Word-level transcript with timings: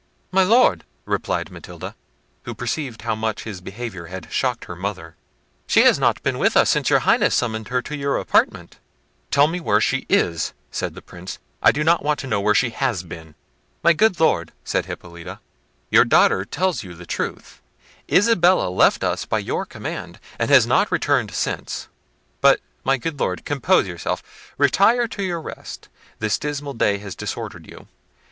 "My 0.31 0.41
Lord," 0.41 0.83
replied 1.05 1.51
Matilda, 1.51 1.95
who 2.41 2.55
perceived 2.55 3.03
how 3.03 3.13
much 3.13 3.43
his 3.43 3.61
behaviour 3.61 4.07
had 4.07 4.31
shocked 4.33 4.65
her 4.65 4.75
mother, 4.75 5.15
"she 5.67 5.83
has 5.83 5.99
not 5.99 6.23
been 6.23 6.39
with 6.39 6.57
us 6.57 6.71
since 6.71 6.89
your 6.89 7.01
Highness 7.01 7.35
summoned 7.35 7.67
her 7.67 7.83
to 7.83 7.95
your 7.95 8.17
apartment." 8.17 8.79
"Tell 9.29 9.45
me 9.45 9.59
where 9.59 9.79
she 9.79 10.07
is," 10.09 10.53
said 10.71 10.95
the 10.95 11.03
Prince; 11.03 11.37
"I 11.61 11.71
do 11.71 11.83
not 11.83 12.03
want 12.03 12.17
to 12.21 12.25
know 12.25 12.41
where 12.41 12.55
she 12.55 12.71
has 12.71 13.03
been." 13.03 13.35
"My 13.83 13.93
good 13.93 14.19
Lord," 14.19 14.51
says 14.63 14.87
Hippolita, 14.87 15.39
"your 15.91 16.03
daughter 16.05 16.45
tells 16.45 16.81
you 16.81 16.95
the 16.95 17.05
truth: 17.05 17.61
Isabella 18.11 18.69
left 18.69 19.03
us 19.03 19.25
by 19.25 19.37
your 19.37 19.67
command, 19.67 20.19
and 20.39 20.49
has 20.49 20.65
not 20.65 20.91
returned 20.91 21.29
since;—but, 21.31 22.59
my 22.83 22.97
good 22.97 23.19
Lord, 23.19 23.45
compose 23.45 23.85
yourself: 23.85 24.23
retire 24.57 25.07
to 25.09 25.21
your 25.21 25.39
rest: 25.41 25.89
this 26.17 26.39
dismal 26.39 26.73
day 26.73 26.97
has 26.97 27.15
disordered 27.15 27.69
you. 27.69 27.87